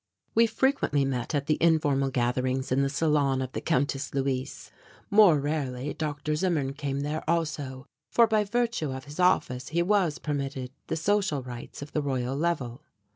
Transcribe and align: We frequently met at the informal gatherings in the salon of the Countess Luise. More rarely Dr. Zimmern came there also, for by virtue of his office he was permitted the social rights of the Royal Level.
We 0.33 0.47
frequently 0.47 1.05
met 1.05 1.35
at 1.35 1.45
the 1.45 1.59
informal 1.61 2.09
gatherings 2.09 2.71
in 2.71 2.81
the 2.81 2.89
salon 2.89 3.39
of 3.39 3.51
the 3.51 3.61
Countess 3.61 4.15
Luise. 4.15 4.71
More 5.11 5.37
rarely 5.39 5.93
Dr. 5.93 6.33
Zimmern 6.35 6.73
came 6.73 7.01
there 7.01 7.23
also, 7.29 7.85
for 8.09 8.25
by 8.25 8.43
virtue 8.43 8.89
of 8.91 9.03
his 9.05 9.19
office 9.19 9.69
he 9.69 9.83
was 9.83 10.17
permitted 10.17 10.71
the 10.87 10.97
social 10.97 11.43
rights 11.43 11.83
of 11.83 11.91
the 11.91 12.01
Royal 12.01 12.35
Level. 12.35 12.81